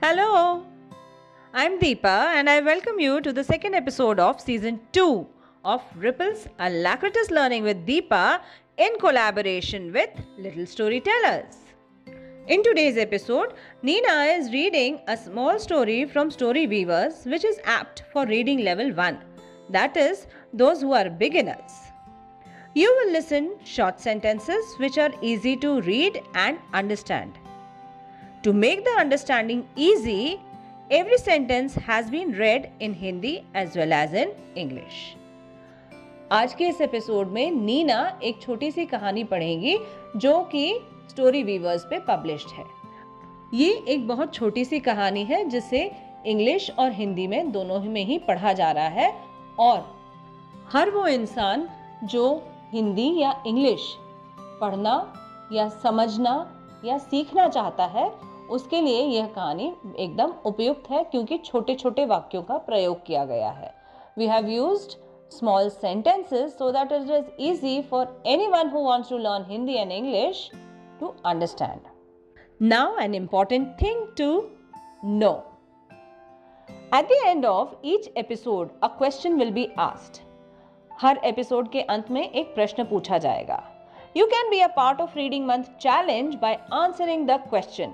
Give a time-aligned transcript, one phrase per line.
[0.00, 0.64] Hello,
[1.52, 5.26] I'm Deepa and I welcome you to the second episode of season 2
[5.64, 8.40] of Ripples Alacritus Learning with Deepa
[8.76, 11.56] in collaboration with Little Storytellers.
[12.46, 18.04] In today's episode, Nina is reading a small story from Story Weavers which is apt
[18.12, 19.18] for reading level 1,
[19.70, 21.72] that is, those who are beginners.
[22.72, 27.36] You will listen short sentences which are easy to read and understand.
[28.44, 30.40] To make the understanding easy,
[30.90, 35.16] every sentence has been read in Hindi as well as in English.
[36.32, 39.76] आज के इस episode में नीना एक छोटी सी कहानी पढ़ेंगी
[40.16, 40.62] जो कि
[41.10, 42.64] story viewers पे पब्लिश्ड है
[43.54, 45.80] ये एक बहुत छोटी सी कहानी है जिसे
[46.26, 49.12] इंग्लिश और हिंदी में दोनों में ही पढ़ा जा रहा है
[49.58, 49.84] और
[50.72, 51.68] हर वो इंसान
[52.04, 52.30] जो
[52.72, 53.92] हिंदी या इंग्लिश
[54.60, 54.96] पढ़ना
[55.52, 56.38] या समझना
[56.84, 62.42] या सीखना चाहता है उसके लिए यह कहानी एकदम उपयुक्त है क्योंकि छोटे छोटे वाक्यों
[62.42, 63.72] का प्रयोग किया गया है।
[64.18, 64.88] We have use
[65.32, 69.74] small sentences so that it is easy for any one who wants to learn Hindi
[69.74, 70.50] and English
[71.00, 71.80] to understand
[72.60, 74.30] now an important thing to
[75.04, 75.32] know
[76.94, 80.20] at the end of each episode a question will be asked
[80.90, 83.62] her episode के अंत में एक प्रश्न पूछा जाएगा।
[84.16, 87.92] You can be a part of reading month challenge by answering the question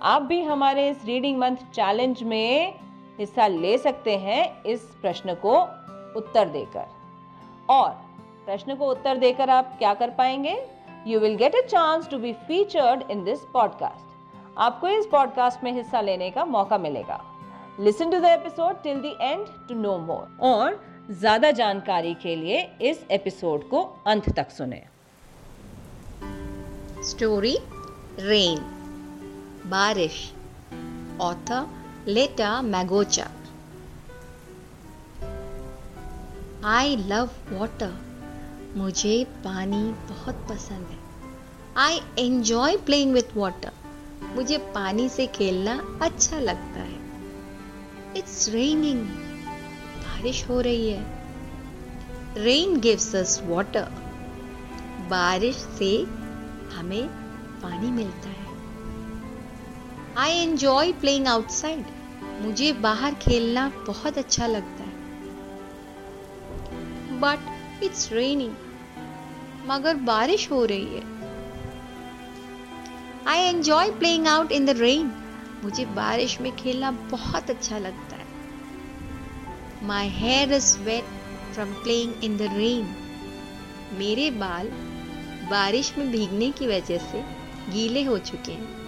[0.00, 2.74] आप भी हमारे इस रीडिंग मंथ चैलेंज में
[3.18, 5.60] हिस्सा ले सकते हैं इस प्रश्न को
[6.16, 6.86] उत्तर देकर।
[7.70, 7.90] और
[8.46, 10.56] प्रश्न को उत्तर देकर आप क्या कर पाएँगे?
[11.06, 15.72] You will get a chance to be featured in this podcast आपको इस पॉडकास्ट में
[15.72, 17.20] हिस्सा लेने का मौका मिलेगा।
[17.80, 22.62] Listen to the episode till the end to know more और ज़्यादा जानकारी के लिए
[22.82, 24.82] इस एपिसोड को अंत तक सुने।
[27.04, 27.56] स्टोरी
[28.20, 28.77] रेन
[29.68, 30.32] बारिश।
[31.20, 31.66] ऑथर
[32.08, 33.30] लेटा मैगोचा।
[36.64, 37.94] आई लव वाटर
[38.76, 40.98] मुझे पानी बहुत पसंद है।
[41.76, 43.72] I enjoy playing with water
[44.34, 46.98] मुझे पानी से खेलना अच्छा लगता है।
[48.16, 49.04] इट्स रेनिंग
[49.98, 51.04] बारिश हो रही है।
[52.34, 53.86] रेन गिव्स अस वाटर
[55.10, 56.06] बारिश से
[56.76, 57.08] हमें
[57.62, 58.37] पानी मिलता है।
[60.18, 61.84] आई एंजॉय प्लेइंग आउटसाइड
[62.40, 64.92] मुझे बाहर खेलना बहुत अच्छा लगता है।
[67.20, 68.54] बट इट्स रेनिंग
[69.66, 71.02] मगर बारिश हो रही है।
[73.26, 75.12] I enjoy playing out in the rain
[75.64, 78.26] मुझे बारिश में खेलना बहुत अच्छा लगता है।
[79.86, 81.04] My hair is wet
[81.54, 82.84] from playing in the rain
[83.98, 84.68] मेरे बाल
[85.50, 87.24] बारिश में भीगने की वजह से
[87.72, 88.87] गीले हो चुके हैं।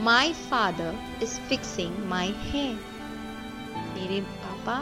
[0.00, 2.76] My father is fixing my hair.
[3.94, 4.78] मेरे पापा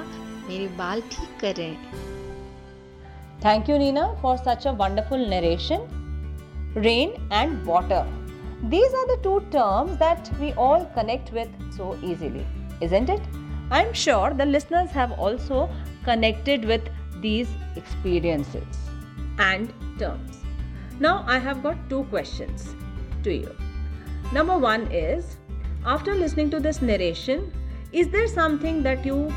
[0.48, 2.02] मेरे बाल ठीक कर रहे हैं
[3.44, 5.82] Thank you, Nina, for such a wonderful narration.
[6.75, 8.06] Rain and water.
[8.75, 12.47] These are the two terms that we all connect with so easily,
[12.80, 13.20] isn't it?
[13.70, 15.69] I'm sure the listeners have also
[16.04, 16.88] connected with
[17.20, 18.80] these experiences
[19.38, 20.41] and terms.
[21.00, 22.75] Now, I have got two questions
[23.25, 23.54] to you.
[24.31, 25.38] Number one is
[25.84, 27.51] after listening to this narration,
[27.91, 29.34] is there something that you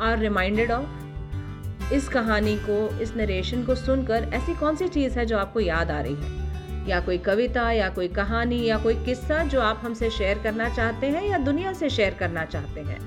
[0.00, 0.84] are reminded of?
[1.92, 5.90] इस कहानी को इस narration को सुनकर ऐसी कौन सी चीज़ है जो आपको याद
[5.90, 6.88] आ रही है?
[6.88, 11.06] या कोई कविता या कोई कहानी या कोई किस्सा जो आप हमसे शेयर करना चाहते
[11.06, 12.98] हैं या दुनिया से शेयर करना चाहते हैं?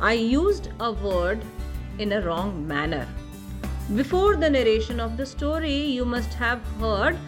[0.00, 1.42] I used a word
[1.98, 3.06] in a wrong manner.
[3.94, 7.18] Before the narration of the story, you must have heard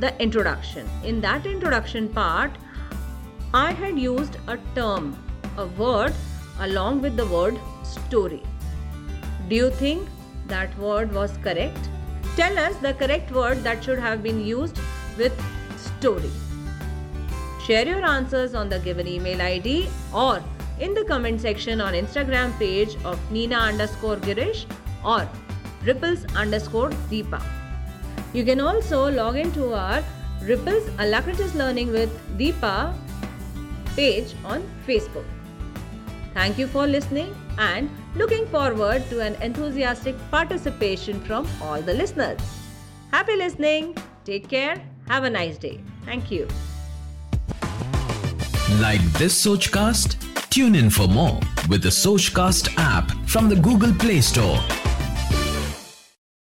[0.00, 0.88] the introduction.
[1.04, 2.50] In that introduction part,
[3.54, 5.16] I had used a term
[5.56, 6.12] a word
[6.60, 8.42] along with the word story.
[9.48, 10.06] Do you think
[10.48, 11.88] that word was correct?
[12.36, 14.78] Tell us the correct word that should have been used
[15.16, 15.32] with
[15.78, 16.30] story.
[17.64, 20.42] Share your answers on the given email ID or
[20.78, 24.66] in the comment section on Instagram page of Nina underscore Girish
[25.02, 25.26] or
[25.86, 27.42] Ripples underscore Deepa.
[28.34, 30.04] You can also log into our
[30.42, 32.94] Ripples Alacritus Learning with Deepa
[33.98, 35.26] page on Facebook.
[36.34, 42.38] Thank you for listening and looking forward to an enthusiastic participation from all the listeners.
[43.10, 43.96] Happy listening.
[44.24, 44.80] Take care.
[45.08, 45.80] Have a nice day.
[46.04, 46.46] Thank you.
[48.80, 50.16] Like this Sochcast?
[50.50, 54.58] Tune in for more with the Sochcast app from the Google Play Store.